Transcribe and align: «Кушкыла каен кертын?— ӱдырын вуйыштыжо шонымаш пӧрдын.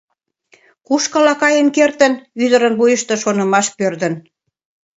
«Кушкыла 0.87 1.33
каен 1.41 1.67
кертын?— 1.75 2.13
ӱдырын 2.43 2.73
вуйыштыжо 2.79 3.21
шонымаш 3.23 3.67
пӧрдын. 3.77 4.13